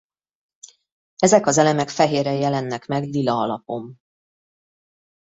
[1.17, 3.97] Ezek az elemek fehérrel jelennek meg lila alapon.